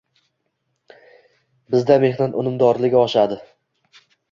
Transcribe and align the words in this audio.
Bizda 1.77 1.99
mehnat 2.05 2.41
unumdorligi 2.45 3.01
oshadi 3.05 3.41